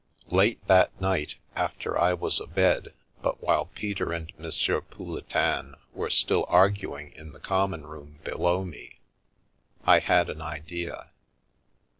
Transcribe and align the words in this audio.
Late 0.31 0.65
that 0.67 0.99
night, 0.99 1.35
after 1.55 1.95
I 1.95 2.15
was 2.15 2.39
abed 2.41 2.91
but 3.21 3.43
while 3.43 3.65
Peter 3.67 4.13
and 4.13 4.33
M. 4.39 4.45
Pouletin 4.89 5.75
were 5.93 6.09
still 6.09 6.43
arguing 6.47 7.11
in 7.11 7.33
the 7.33 7.39
common 7.39 7.85
room 7.85 8.17
be 8.23 8.31
low 8.33 8.65
me, 8.65 8.97
I 9.83 9.99
had 9.99 10.31
an 10.31 10.41
idea. 10.41 11.11